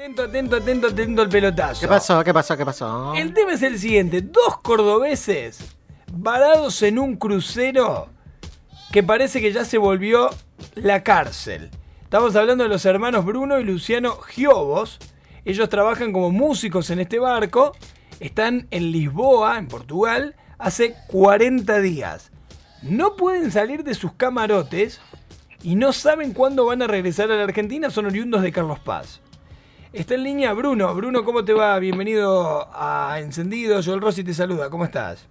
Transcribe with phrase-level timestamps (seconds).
[0.00, 1.80] Atento, atento, atento, atento al pelotazo.
[1.82, 2.24] ¿Qué pasó?
[2.24, 2.56] ¿Qué pasó?
[2.56, 3.12] ¿Qué pasó?
[3.14, 4.22] El tema es el siguiente.
[4.22, 5.76] Dos cordobeses
[6.10, 8.08] varados en un crucero
[8.92, 10.30] que parece que ya se volvió
[10.74, 11.68] la cárcel.
[12.02, 14.96] Estamos hablando de los hermanos Bruno y Luciano Giobos.
[15.44, 17.76] Ellos trabajan como músicos en este barco.
[18.20, 22.32] Están en Lisboa, en Portugal, hace 40 días.
[22.80, 24.98] No pueden salir de sus camarotes
[25.62, 27.90] y no saben cuándo van a regresar a la Argentina.
[27.90, 29.20] Son oriundos de Carlos Paz.
[29.92, 30.94] Está en línea Bruno.
[30.94, 31.76] Bruno, ¿cómo te va?
[31.80, 33.82] Bienvenido a Encendido.
[33.82, 34.70] Joel Rossi te saluda.
[34.70, 35.26] ¿Cómo estás?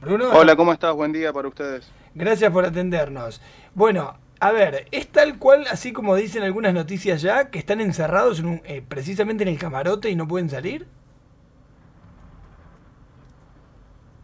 [0.00, 0.28] Bruno.
[0.32, 0.94] Hola, ¿cómo estás?
[0.94, 1.90] Buen día para ustedes.
[2.14, 3.40] Gracias por atendernos.
[3.74, 8.40] Bueno, a ver, ¿es tal cual, así como dicen algunas noticias ya, que están encerrados
[8.64, 10.86] eh, precisamente en el camarote y no pueden salir?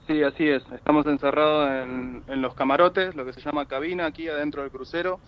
[0.06, 0.62] Sí, así es.
[0.72, 5.18] Estamos encerrados en, en los camarotes, lo que se llama cabina, aquí adentro del crucero.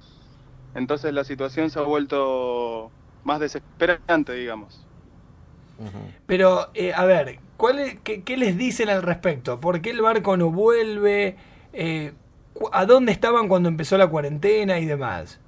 [0.76, 2.90] Entonces la situación se ha vuelto
[3.24, 4.86] más desesperante, digamos.
[6.26, 9.58] Pero, eh, a ver, ¿cuál qué, les dicen al respecto?
[9.58, 11.36] ¿Por qué el barco no vuelve?
[11.72, 12.12] Eh,
[12.72, 15.40] ¿A dónde estaban cuando empezó la cuarentena y demás?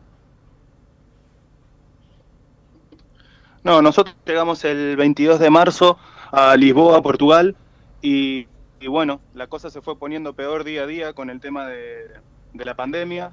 [3.64, 5.98] No, nosotros llegamos el 22 de marzo
[6.32, 7.54] a Lisboa, Portugal,
[8.00, 8.46] y,
[8.86, 12.08] bueno, la cosa se fue poniendo peor día a día con el tema de,
[12.54, 13.30] de la pandemia.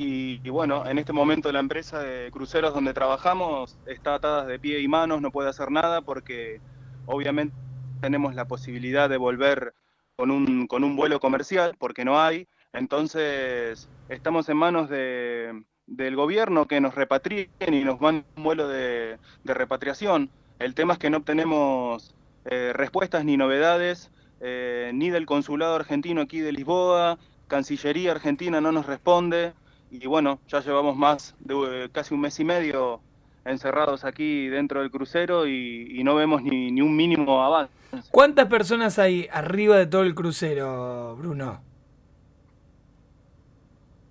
[0.00, 4.78] Y, bueno, en este momento la empresa de cruceros donde trabajamos está atada de pie
[4.78, 6.60] y manos, no puede hacer nada porque
[7.06, 7.56] obviamente
[8.00, 9.74] tenemos la posibilidad de volver
[10.14, 12.46] con un, con un vuelo comercial porque no hay.
[12.72, 18.68] Entonces estamos en manos de, del gobierno que nos repatrien y nos manden un vuelo
[18.68, 20.30] de, repatriación.
[20.60, 26.20] El tema es que no obtenemos eh, respuestas ni novedades, eh, ni del consulado argentino
[26.20, 29.54] aquí de Lisboa, Cancillería Argentina no nos responde
[29.90, 33.00] y bueno, ya llevamos más de eh, casi un mes y medio
[33.44, 37.72] encerrados aquí dentro del crucero y, no vemos ni, ni, un mínimo avance.
[38.10, 41.60] ¿Cuántas personas hay arriba de todo el crucero, Bruno?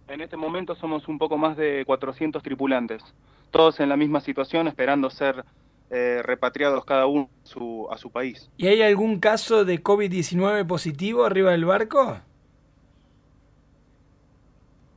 [0.07, 3.03] En este momento somos un poco más de 400 tripulantes,
[3.51, 5.43] todos en la misma situación esperando ser
[5.89, 8.49] eh, repatriados cada uno a su, a su país.
[8.57, 12.19] ¿Y hay algún caso de COVID-19 positivo arriba del barco?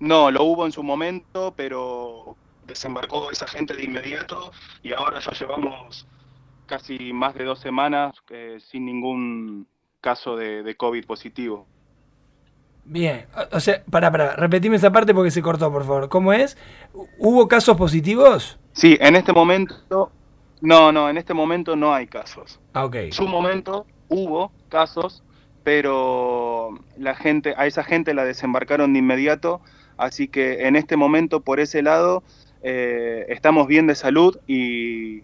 [0.01, 4.51] No, lo hubo en su momento, pero desembarcó esa gente de inmediato
[4.83, 6.07] y ahora ya llevamos
[6.67, 9.67] casi más de dos semanas eh, sin ningún
[10.01, 11.67] caso de, COVID positivo.
[12.85, 16.09] Bien, o sea, para, para, repetime esa parte porque se cortó, por favor.
[16.09, 16.57] ¿Cómo es?
[17.19, 18.59] ¿Hubo casos positivos?
[18.73, 20.11] Sí, en este momento,
[20.63, 22.59] no, no, en este momento no hay casos.
[22.73, 22.95] Ah, ok.
[22.95, 25.23] En su momento hubo casos,
[25.63, 29.61] pero la gente, a esa gente la desembarcaron de inmediato
[30.01, 32.23] Así que en este momento, por ese lado,
[32.63, 35.23] eh, estamos bien de salud y,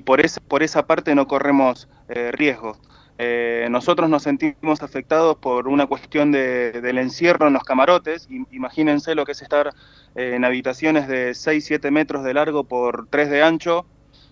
[0.00, 2.78] por, por esa parte no corremos eh, riesgos.
[3.18, 8.26] Eh, nosotros nos sentimos afectados por una cuestión del encierro en los camarotes.
[8.50, 9.74] Imagínense lo que es estar
[10.14, 13.84] en habitaciones de 6-7 metros de largo por 3 de ancho,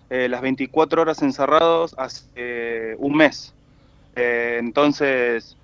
[0.09, 3.53] las 24 horas encerrados hace un mes.
[4.15, 5.55] entonces,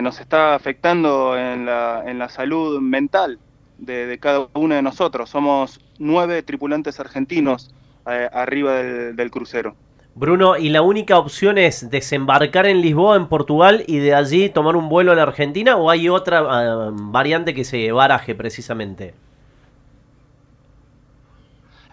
[0.00, 3.40] nos está afectando en la, en la salud mental
[3.78, 5.30] de, cada uno de nosotros.
[5.30, 7.70] Somos nueve tripulantes argentinos
[8.10, 9.74] eh, arriba del, crucero.
[10.14, 14.76] Bruno, ¿y la única opción es desembarcar en Lisboa, en Portugal, y de allí tomar
[14.76, 19.14] un vuelo a la Argentina o hay otra ah, variante que se baraje precisamente?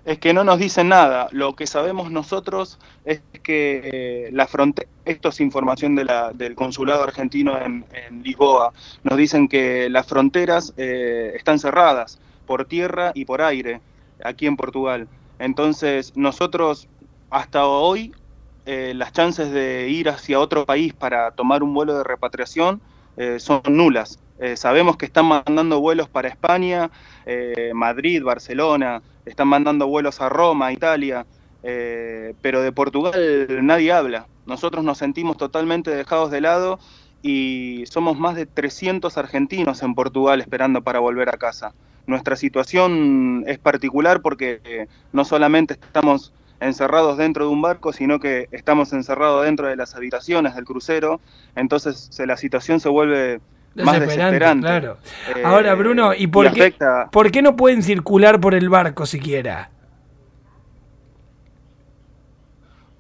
[0.06, 1.28] Es que no nos dicen nada.
[1.32, 6.56] Lo que sabemos nosotros es que eh, la frontera, esto es información de la, del
[6.56, 7.86] consulado argentino en,
[8.24, 13.82] Lisboa, nos dicen que las fronteras eh, están cerradas por tierra y por aire
[14.24, 15.08] aquí en Portugal.
[15.40, 16.88] Entonces nosotros
[17.30, 18.14] hasta hoy
[18.66, 22.82] eh, las chances de ir hacia otro país para tomar un vuelo de repatriación
[23.38, 24.20] son nulas.
[24.56, 26.90] sabemos que están mandando vuelos para España,
[27.74, 31.26] Madrid, Barcelona, están mandando vuelos a Roma, Italia,
[31.64, 34.28] eh, pero de Portugal nadie habla.
[34.46, 36.80] Nosotros nos sentimos totalmente dejados de lado
[37.22, 41.74] y somos más de 300 argentinos en Portugal esperando para volver a casa.
[42.06, 48.20] Nuestra situación es particular porque eh, no solamente estamos encerrados dentro de un barco, sino
[48.20, 51.20] que estamos encerrados dentro de las habitaciones del crucero,
[51.56, 53.42] entonces la situación se vuelve
[53.76, 54.66] más desesperante.
[54.66, 54.98] Claro.
[55.44, 56.74] Ahora, Bruno, ¿y por, qué,
[57.12, 59.70] por qué no pueden circular por el barco siquiera?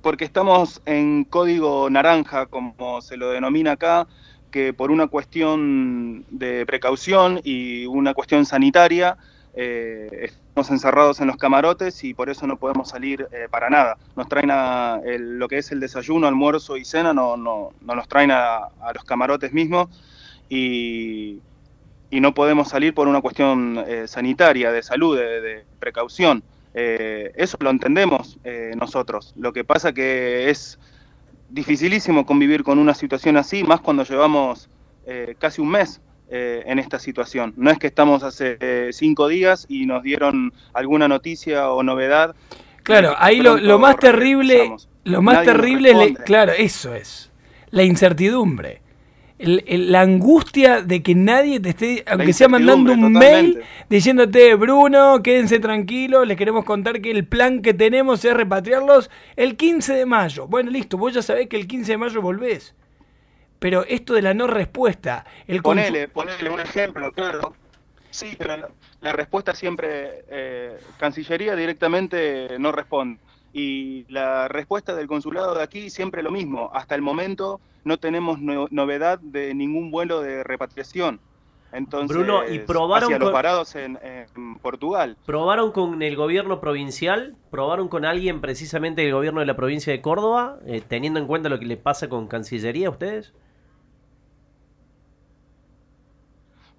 [0.01, 4.07] Porque estamos en código naranja, como se lo denomina acá,
[4.51, 9.17] que por una cuestión de precaución y una cuestión sanitaria
[9.55, 13.97] eh, estamos encerrados en los camarotes y por eso no podemos salir eh, para nada.
[14.15, 18.07] Nos traen a lo que es el desayuno, almuerzo y cena, no, no, no nos
[18.07, 19.89] traen a, los camarotes mismos
[20.49, 21.39] y,
[22.09, 26.43] y, no podemos salir por una cuestión eh, sanitaria, de salud, de, precaución.
[26.73, 28.39] eso lo entendemos
[28.75, 29.33] nosotros.
[29.37, 30.79] Lo que pasa que es
[31.49, 34.69] dificilísimo convivir con una situación así, más cuando llevamos
[35.37, 37.53] casi un mes eh, en esta situación.
[37.57, 42.35] No es que estamos hace eh, cinco días y nos dieron alguna noticia o novedad.
[42.81, 47.31] Claro, ahí lo, más terrible, lo más terrible, claro, eso es,
[47.69, 48.81] la incertidumbre.
[49.37, 55.59] la angustia de que nadie te esté, aunque sea mandando un mail diciéndote, Bruno, quédense
[55.59, 60.47] tranquilos, les queremos contar que el plan que tenemos es repatriarlos el 15 de mayo.
[60.47, 62.73] Bueno, listo, vos ya sabés que el 15 de mayo volvés
[63.63, 65.25] pero esto de la no respuesta.
[65.47, 67.55] El ponele, ponele un ejemplo, claro.
[68.09, 68.69] Sí, pero
[68.99, 73.21] la, respuesta siempre, eh, Cancillería directamente no responde.
[73.53, 76.71] Y la respuesta del consulado de aquí siempre lo mismo.
[76.73, 81.21] Hasta el momento no tenemos novedad de ningún vuelo de repatriación.
[81.71, 83.97] Entonces, Bruno, ¿y probaron los parados en,
[84.61, 85.15] Portugal?
[85.25, 87.37] ¿Probaron con el gobierno provincial?
[87.49, 91.47] ¿Probaron con alguien precisamente del gobierno de la provincia de Córdoba, eh, teniendo en cuenta
[91.47, 93.33] lo que le pasa con Cancillería a ustedes?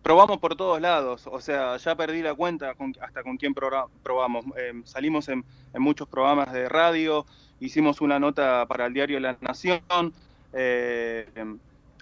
[0.05, 4.45] Probamos por todos lados, o sea, ya perdí la cuenta hasta con quién probamos.
[4.55, 5.45] Eh, salimos en,
[5.79, 7.25] muchos programas de radio,
[7.59, 10.12] hicimos una nota para el diario La Nación.
[10.53, 11.27] Eh,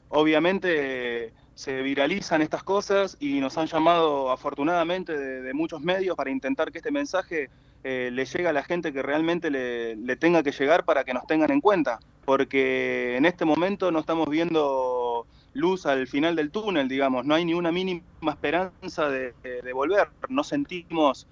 [0.09, 6.73] obviamente se viralizan estas cosas y nos han llamado afortunadamente de, muchos medios para intentar
[6.73, 7.51] que este mensaje
[7.85, 11.15] eh, le llegue a la gente que realmente le, le tenga que llegar para que
[11.15, 16.51] nos tengan en cuenta, porque en este momento no estamos viendo luz al final del
[16.51, 19.35] túnel, digamos, no hay ni una mínima esperanza de,
[19.73, 21.27] volver, no sentimos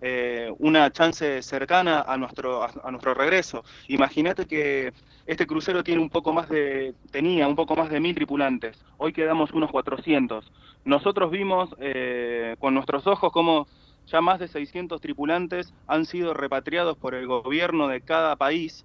[0.00, 3.64] eh, una chance cercana a nuestro, a, nuestro regreso.
[3.88, 4.92] Imagínate que
[5.26, 9.12] este crucero tiene un poco más de, tenía un poco más de mil tripulantes, hoy
[9.12, 10.52] quedamos unos 400.
[10.84, 13.66] Nosotros vimos eh, con nuestros ojos cómo
[14.06, 18.84] ya más de 600 tripulantes han sido repatriados por el gobierno de cada país.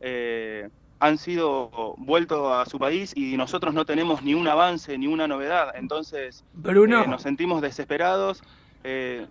[0.00, 0.68] Eh,
[1.00, 5.28] han sido vueltos a su país y nosotros no tenemos ni un avance ni una
[5.28, 5.74] novedad.
[5.76, 8.42] Entonces Bruno, eh, nos sentimos desesperados.
[8.84, 9.26] Eh,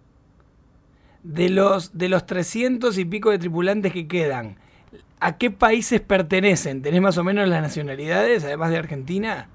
[1.24, 4.58] de los de los 300 y pico de tripulantes que quedan,
[5.20, 6.82] ¿a qué países pertenecen?
[6.82, 9.50] ¿Tenés más o menos las nacionalidades, además de Argentina?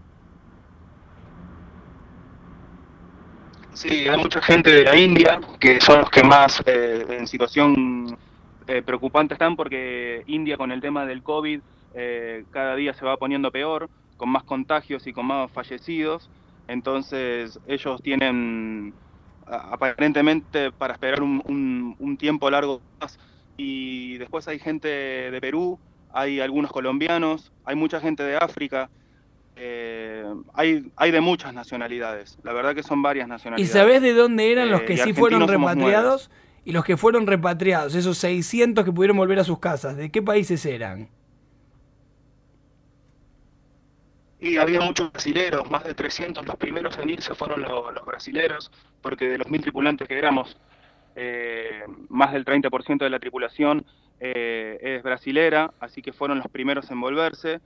[3.73, 8.19] Sí, hay mucha gente de la India, que son los que más eh, en situación
[8.87, 11.61] preocupante están, porque India con el tema del COVID
[11.95, 16.31] eh, cada día se va poniendo peor, con más contagios y con más fallecidos.
[16.69, 18.95] Entonces ellos tienen
[19.47, 23.19] aparentemente para esperar un, tiempo largo más.
[23.57, 25.79] Y después hay gente de Perú,
[26.13, 28.91] hay algunos colombianos, hay mucha gente de África.
[29.57, 30.25] Eh,
[30.55, 33.71] hay, hay de muchas nacionalidades, la verdad que son varias nacionalidades.
[33.71, 36.31] ¿Y sabés de dónde eran los eh, que sí fueron repatriados?
[36.65, 40.23] Y los que fueron repatriados, esos 600 que pudieron volver a sus casas, ¿de qué
[40.23, 41.09] países eran?
[44.43, 46.45] Y había muchos brasileros, más de 300.
[46.45, 50.57] Los primeros en irse fueron los, brasileros, porque de los mil tripulantes que éramos,
[51.15, 53.87] eh, más del 30% de la tripulación
[54.19, 57.61] eh, es brasilera, así que fueron los primeros en volverse.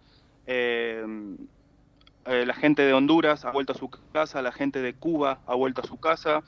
[0.47, 1.03] Eh,
[2.27, 5.81] la gente de Honduras ha vuelto a su casa, la gente de Cuba ha vuelto
[5.81, 6.43] a su casa,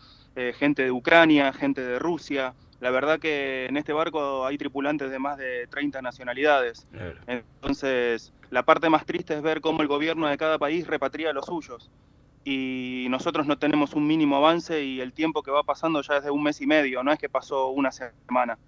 [0.58, 2.52] gente de Ucrania, gente de Rusia.
[2.80, 6.86] La verdad que en este barco hay tripulantes de más de 30 nacionalidades.
[7.26, 11.32] Entonces, la parte más triste es ver cómo el gobierno de cada país repatria a
[11.32, 11.90] los suyos.
[12.44, 16.24] Y nosotros no tenemos un mínimo avance y el tiempo que va pasando ya es
[16.24, 18.58] de un mes y medio, no es que pasó una semana.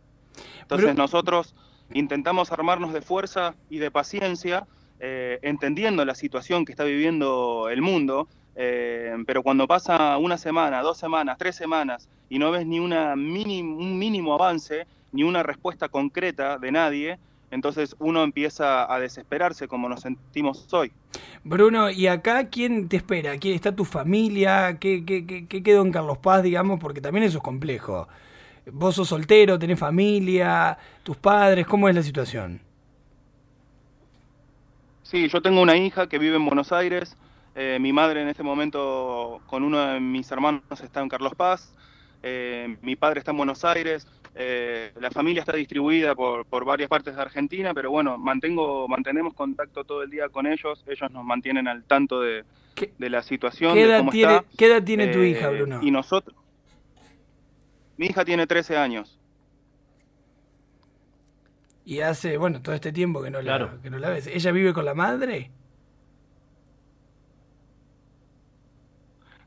[0.61, 1.55] Entonces nosotros
[1.93, 4.67] intentamos armarnos de fuerza y de paciencia,
[5.01, 10.83] eh, entendiendo la situación que está viviendo el mundo, eh, pero cuando pasa una semana,
[10.83, 15.89] dos semanas, tres semanas y no ves ni una un mínimo avance, ni una respuesta
[15.89, 17.19] concreta de nadie,
[17.51, 20.93] entonces uno empieza a desesperarse como nos sentimos hoy.
[21.43, 23.39] Bruno, ¿y acá quién te espera?
[23.39, 24.79] ¿Quién está tu familia?
[24.79, 26.79] ¿Qué, qué, qué, quedó en Carlos Paz, digamos?
[26.79, 28.07] Porque también eso es complejo.
[28.71, 32.61] Vos sos soltero, tenés familia, tus padres, ¿cómo es la situación?
[35.11, 37.17] Sí, yo tengo una hija que vive en Buenos Aires.
[37.57, 41.75] Eh, mi madre en este momento con uno de mis hermanos está en Carlos Paz.
[42.23, 44.07] Eh, mi padre está en Buenos Aires.
[44.37, 49.35] Eh, la familia está distribuida por, por, varias partes de Argentina, pero bueno, mantengo, mantenemos
[49.35, 52.45] contacto todo el día con ellos, ellos nos mantienen al tanto de,
[52.97, 53.75] de la situación.
[53.75, 55.81] ¿Qué edad, tiene, ¿qué edad tiene tu hija, Bruno?
[55.83, 56.37] Y nosotros,
[57.97, 59.20] Mi hija tiene 13 años.
[61.85, 63.73] Y hace, bueno, todo este tiempo que no, Claro.
[63.77, 64.27] la, que no la ves.
[64.27, 65.51] ¿Ella vive con la madre?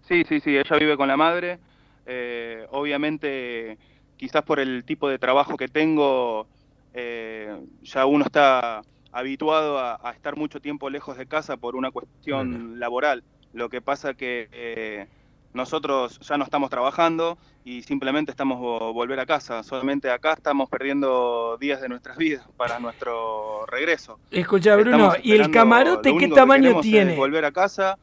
[0.02, 1.60] Sí, sí, sí, ella vive con la madre.
[2.06, 3.78] Eh, obviamente,
[4.18, 6.48] quizás por el tipo de trabajo que tengo,
[6.94, 11.92] eh, ya uno está habituado a, a estar mucho tiempo lejos de casa por una
[11.92, 13.24] cuestión laboral.
[13.54, 15.08] Lo que pasa que eh,
[15.54, 19.64] nosotros ya no estamos trabajando y simplemente estamos vo- volver a casa.
[19.64, 24.20] Solamente acá estamos perdiendo días de nuestras vidas para nuestro regreso.
[24.32, 27.16] Escucha, Bruno, ¿y el camarote qué que tamaño tiene?
[27.16, 27.98] volver a casa.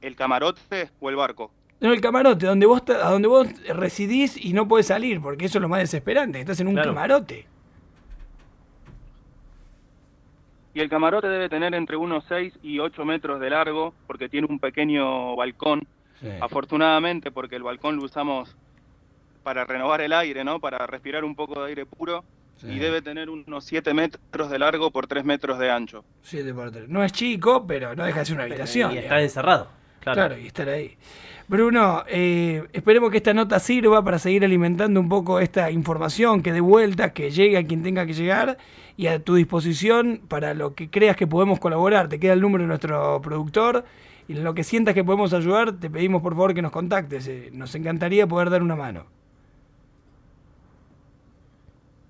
[0.00, 1.50] ¿El camarote o el barco?
[1.80, 5.58] No, el camarote, donde vos, a donde vos residís y no podés salir, porque eso
[5.58, 6.40] es lo más desesperante.
[6.40, 6.90] Estás en un Claro.
[6.90, 7.46] camarote.
[10.74, 14.46] Y el camarote debe tener entre unos 6 y 8 metros de largo, porque tiene
[14.48, 15.86] un pequeño balcón.
[16.40, 18.56] Afortunadamente, porque el balcón lo usamos
[19.42, 20.60] para renovar el aire, ¿no?
[20.60, 22.24] Para respirar un poco de aire puro.
[22.56, 22.66] Sí.
[22.66, 26.04] Y debe tener unos 7 metros de largo por 3 metros de ancho.
[26.22, 26.88] Siete por tres.
[26.88, 28.90] No es chico, pero no deja de ser una habitación.
[28.90, 29.12] y digamos.
[29.12, 29.77] está encerrado.
[30.00, 30.16] Claro.
[30.16, 30.96] Claro, y estar ahí.
[31.48, 36.52] Bruno, eh, esperemos que esta nota sirva para seguir alimentando un poco esta información, que
[36.52, 38.58] de vuelta, que llegue a quien tenga que llegar
[38.98, 42.08] y a tu disposición para lo que creas que podemos colaborar.
[42.08, 43.84] Te queda el número de nuestro productor
[44.28, 47.26] y en lo que sientas que podemos ayudar, te pedimos por favor que nos contactes.
[47.28, 49.06] eh, nos encantaría poder dar una mano.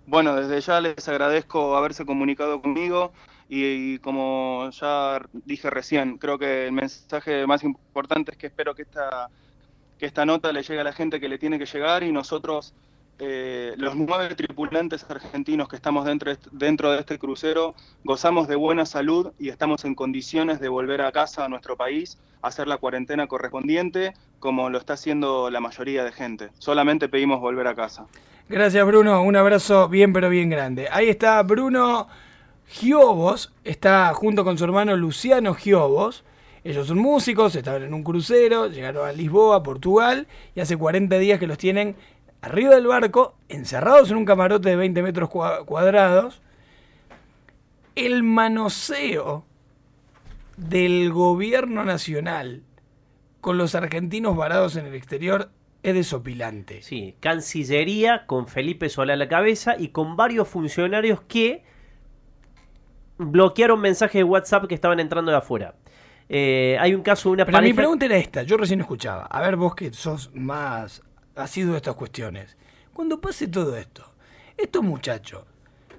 [0.06, 3.12] Bueno, desde ya les agradezco haberse comunicado conmigo
[3.48, 8.82] y, como ya dije recién, creo que el mensaje más importante es que espero que
[8.82, 9.28] esta,
[9.98, 12.74] que esta nota le llegue a la gente que le tiene que llegar y nosotros,
[13.18, 17.74] eh, los nueve tripulantes argentinos que estamos dentro, dentro de este crucero,
[18.04, 22.18] gozamos de buena salud y estamos en condiciones de volver a casa, a nuestro país,
[22.42, 26.50] a hacer la cuarentena correspondiente, como lo está haciendo la mayoría de gente.
[26.58, 28.06] Solamente pedimos volver a casa.
[28.46, 30.86] Gracias Bruno, un abrazo bien pero bien grande.
[30.90, 32.08] Ahí está Bruno
[32.68, 36.24] Giobos, está junto con su hermano Luciano Giobos.
[36.64, 41.38] Ellos son músicos, estaban en un crucero, llegaron a Lisboa, Portugal, y hace 40 días
[41.38, 41.96] que los tienen
[42.42, 46.42] arriba del barco, encerrados en un camarote de 20 metros cua- cuadrados.
[47.94, 49.44] El manoseo
[50.56, 52.62] del gobierno nacional
[53.40, 55.50] con los argentinos varados en el exterior
[55.82, 56.82] es desopilante.
[56.82, 61.62] Sí, Cancillería con Felipe Solá a la cabeza y con varios funcionarios que
[63.18, 65.74] bloquearon mensajes de WhatsApp que estaban entrando de afuera.
[66.28, 69.40] Eh, hay un caso de una Pero mi pregunta era esta, yo recién escuchaba, a
[69.40, 71.02] ver vos que sos más
[71.34, 72.56] asiduo de estas cuestiones,
[72.92, 74.04] cuando pase todo esto,
[74.56, 75.44] estos muchachos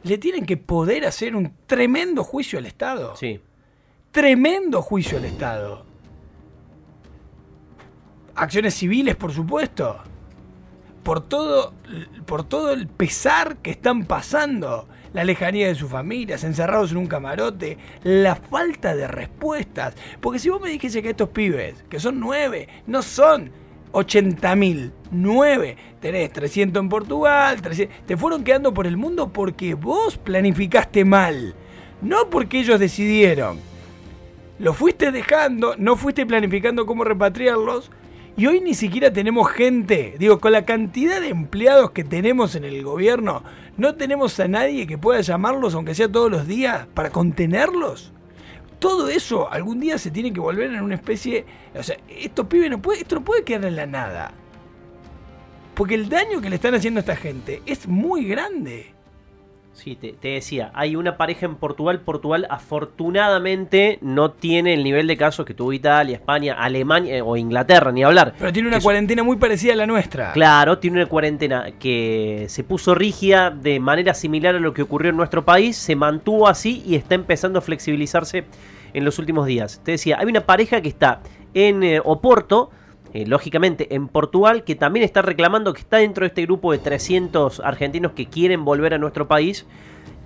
[0.03, 3.41] le tienen que poder hacer un tremendo juicio al Estado, Sí,
[4.11, 5.83] tremendo juicio al Estado,
[8.35, 9.97] acciones civiles por supuesto,
[11.01, 11.73] por todo,
[12.27, 17.07] por todo el pesar que están pasando, la lejanía de sus familias, encerrados en un
[17.07, 19.95] camarote, la falta de respuestas.
[20.19, 23.51] Porque si vos me dijese que estos pibes, que son nueve, no son
[23.91, 29.73] 80 mil, nueve, tenés 300 en Portugal, 300, te fueron quedando por el mundo porque
[29.73, 31.55] vos planificaste mal,
[32.01, 33.59] no porque ellos decidieron.
[34.59, 37.91] Lo fuiste dejando, no fuiste planificando cómo repatriarlos.
[38.39, 42.63] Y hoy ni siquiera tenemos gente, digo, con la cantidad de empleados que tenemos en
[42.63, 43.43] el gobierno,
[43.75, 48.13] no tenemos a nadie que pueda llamarlos, aunque sea todos los días, para contenerlos.
[48.79, 51.45] Todo eso algún día se tiene que volver en una especie...
[51.75, 54.31] O sea, estos pibes no puede, esto no puede quedar en la nada.
[55.73, 58.93] Porque el daño que le están haciendo a esta gente es muy grande.
[59.73, 62.01] Sí, te, te decía, hay una pareja en Portugal.
[62.01, 67.37] Portugal afortunadamente no tiene el nivel de casos que tuvo Italia, España, Alemania eh, o
[67.37, 68.33] Inglaterra, ni hablar.
[68.37, 70.31] Pero tiene una cuarentena muy parecida a la nuestra.
[70.33, 75.11] Claro, tiene una cuarentena que se puso rígida de manera similar a lo que ocurrió
[75.11, 78.45] en nuestro país, se mantuvo así y está empezando a flexibilizarse
[78.93, 79.81] en los últimos días.
[79.83, 81.21] Te decía, hay una pareja que está
[81.53, 82.71] en eh, Oporto,
[83.13, 86.77] eh, lógicamente en Portugal, que también está reclamando que está dentro de este grupo de
[86.77, 89.65] 300 argentinos que quieren volver a nuestro país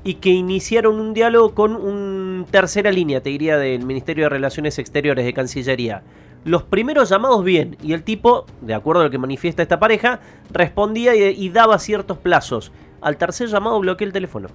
[0.04, 4.78] y que iniciaron un diálogo con un tercera línea, te diría, del Ministerio de Relaciones
[4.80, 6.04] Exteriores de Cancillería.
[6.44, 10.20] Los primeros llamados bien, y el tipo, de acuerdo a lo que manifiesta esta pareja,
[10.52, 12.74] respondía y, y daba ciertos plazos.
[13.00, 14.50] Al tercer llamado bloqueó el teléfono.